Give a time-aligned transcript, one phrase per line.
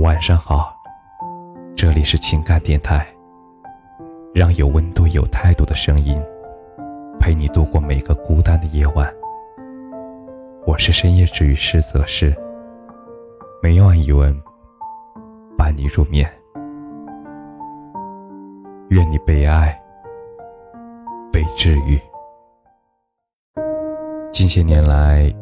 [0.00, 0.76] 晚上好，
[1.76, 3.06] 这里是情感电台，
[4.34, 6.20] 让有温度、有态度的声音
[7.20, 9.12] 陪你度过每个孤单的夜晚。
[10.66, 12.34] 我是深夜治愈师泽是，
[13.62, 14.36] 每晚一文
[15.56, 16.28] 伴你入眠。
[18.88, 19.80] 愿你被爱，
[21.32, 22.00] 被治愈。
[24.32, 25.32] 近些年来，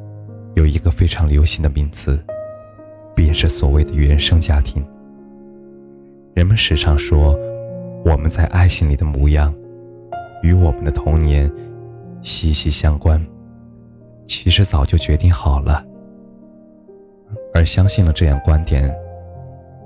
[0.55, 2.23] 有一个非常流行的名词。
[3.23, 4.85] 便是所谓的原生家庭。
[6.35, 7.39] 人们时常说，
[8.05, 9.55] 我们在爱情里的模样，
[10.43, 11.49] 与我们的童年
[12.21, 13.25] 息息相关。
[14.27, 15.85] 其实早就决定好了。
[17.55, 18.93] 而相信了这样观点，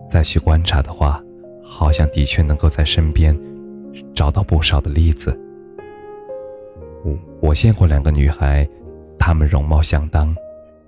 [0.09, 1.23] 再去观察的话，
[1.62, 3.39] 好像的确能够在身边
[4.14, 5.39] 找到不少的例子。
[7.05, 8.66] 我我见过两个女孩，
[9.19, 10.34] 她们容貌相当，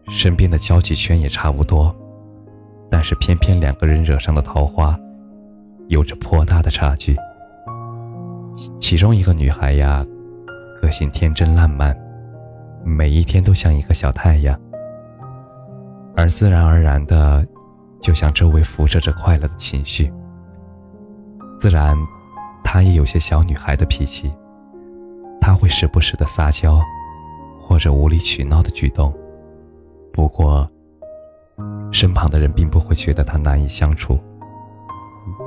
[0.09, 1.95] 身边的交际圈也差不多。
[2.91, 4.99] 但是偏偏两个人惹上的桃花，
[5.89, 7.17] 有着颇大的差距。
[8.81, 10.05] 其中一个女孩呀，
[10.81, 11.97] 个性天真烂漫，
[12.85, 14.59] 每一天都像一个小太阳，
[16.17, 17.47] 而自然而然的，
[18.01, 20.13] 就像周围辐射着快乐的情绪。
[21.59, 21.97] 自然，
[22.65, 24.33] 她也有些小女孩的脾气，
[25.41, 26.81] 她会时不时的撒娇，
[27.59, 29.13] 或者无理取闹的举动。
[30.13, 30.69] 不过。
[31.91, 34.19] 身旁的人并不会觉得她难以相处，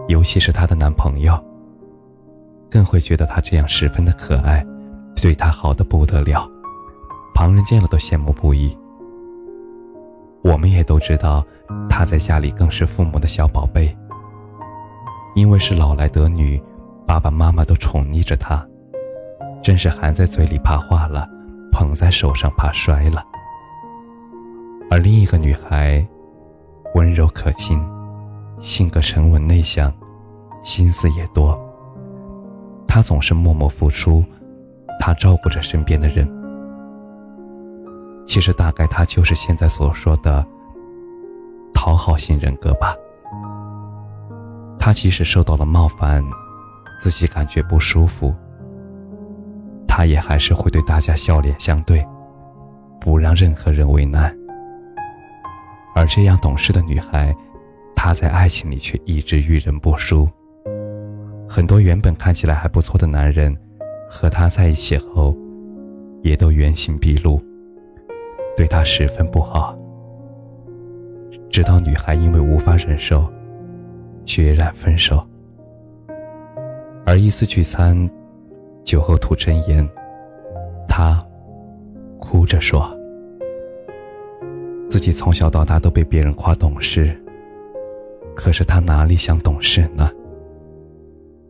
[0.08, 1.38] 尤其是她的男朋友，
[2.70, 4.66] 更会觉得她这样十分的可爱，
[5.22, 6.50] 对她好的不得了，
[7.34, 8.78] 旁人见了都羡慕不已。
[10.44, 11.46] 我们也都知道，
[11.88, 13.96] 她在家里更是父母的小宝贝，
[15.36, 16.62] 因为是老来得女，
[17.06, 18.66] 爸爸妈妈都宠溺着她，
[19.62, 21.30] 真是含在嘴里怕化了，
[21.72, 23.24] 捧在手上怕摔了。
[25.02, 26.06] 另一个女孩。
[26.94, 27.82] 温柔可亲，
[28.60, 29.94] 性格沉稳内向，
[30.62, 31.58] 心思也多。
[32.86, 34.22] 她总是默默付出，
[35.00, 36.30] 他照顾着身边的人。
[38.26, 40.46] 其实大概他就是现在所说的
[41.74, 42.94] 讨好型人格吧。
[44.78, 46.22] 他即使受到了冒犯，
[47.00, 48.36] 自己感觉不舒服，
[49.88, 52.06] 他也还是会对大家笑脸相对，
[53.00, 54.38] 不让任何人为难。
[56.02, 57.32] 而这样懂事的女孩，
[57.96, 60.28] 她在爱情里却一直遇人不淑。
[61.48, 63.56] 很多原本看起来还不错的男人，
[64.10, 65.38] 和她在一起后，
[66.24, 67.40] 也都原形毕露，
[68.58, 69.78] 对她十分不好。
[71.52, 73.32] 直到女孩因为无法忍受，
[74.26, 75.24] 决然分手。
[77.06, 78.10] 而一次聚餐，
[78.84, 79.88] 酒后吐真言，
[80.88, 81.24] 她
[82.18, 83.00] 哭着说。
[84.92, 87.18] 自己从小到大都被别人夸懂事，
[88.36, 90.12] 可是他哪里想懂事呢？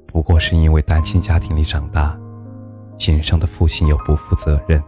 [0.05, 2.15] 不过是因为单亲家庭里长大，
[2.99, 4.79] 仅剩的父亲又不负责任，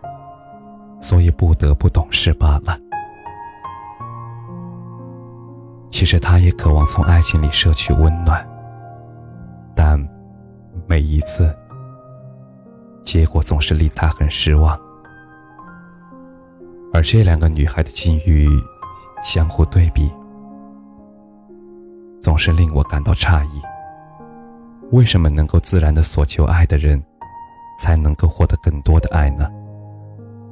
[1.00, 2.78] 所以不得不懂事罢了。
[5.90, 8.48] 其实他也渴望从爱情里摄取温暖，
[9.74, 10.00] 但
[10.86, 11.52] 每一次，
[13.04, 14.80] 结果总是令他很失望。
[16.94, 18.48] 而这两个女孩的境遇
[19.24, 20.12] 相互对比，
[22.22, 23.62] 总是令我感到诧异。
[24.92, 27.04] 为什么能够自然的索求爱的人，
[27.80, 29.50] 才能够获得更多的爱呢？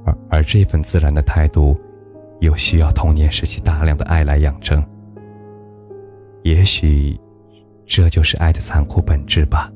[0.04, 1.80] 而而这份自然的态度，
[2.40, 4.84] 又需要童年时期大量的爱来养成。
[6.42, 7.20] 也许，
[7.86, 9.72] 这就是爱的残酷本质吧。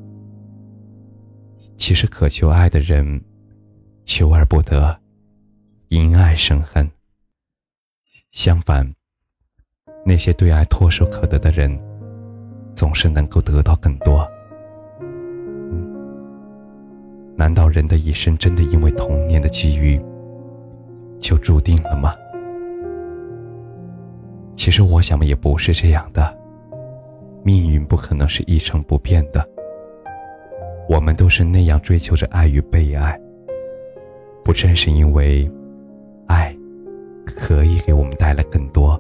[1.78, 3.24] 其实渴求爱的人，
[4.04, 5.00] 求而不得。
[5.96, 6.92] 因爱生恨。
[8.34, 8.86] 相反，
[10.06, 11.72] 那些对爱唾手可得的人，
[12.74, 14.30] 总是能够得到更多。
[17.38, 19.98] 难道人的一生真的因为童年的机遇
[21.18, 22.14] 就注定了吗？
[24.54, 26.38] 其实我想也不是这样的。
[27.42, 29.48] 命运不可能是一成不变的。
[30.90, 33.18] 我们都是那样追求着爱与被爱，
[34.44, 35.50] 不正是因为？
[37.48, 39.00] 可以给我们带来更多，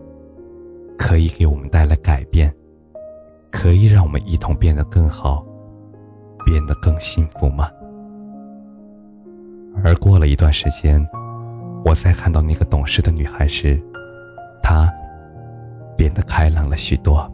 [1.00, 2.54] 可以给我们带来改变，
[3.50, 5.44] 可以让我们一同变得更好，
[6.46, 7.68] 变得更幸福吗？
[9.84, 11.04] 而过了一段时间，
[11.84, 13.82] 我再看到那个懂事的女孩时，
[14.62, 14.94] 她
[15.98, 17.28] 变得开朗了许多。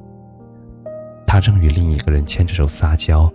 [1.28, 3.30] 她正与另一个人牵着手撒娇，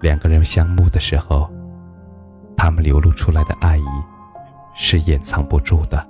[0.00, 1.46] 两个人相慕的时候，
[2.56, 3.84] 他们流露出来的爱意。
[4.80, 6.02] 是掩藏不住的。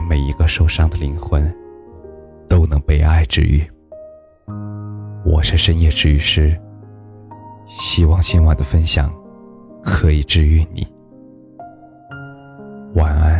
[0.00, 1.54] 每一个受伤的灵魂，
[2.48, 3.62] 都能被爱治愈。
[5.24, 6.58] 我是深夜治愈师，
[7.68, 9.12] 希望今晚的分享
[9.82, 10.86] 可以治愈你。
[12.94, 13.37] 晚安。